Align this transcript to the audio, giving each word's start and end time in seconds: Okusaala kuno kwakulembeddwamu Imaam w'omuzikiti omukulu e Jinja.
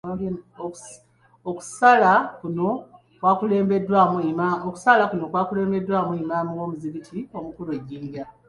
Okusaala 1.49 2.13
kuno 2.39 2.69
kwakulembeddwamu 3.19 4.17
Imaam 6.21 6.47
w'omuzikiti 6.57 7.19
omukulu 7.37 7.69
e 7.77 7.79
Jinja. 7.87 8.25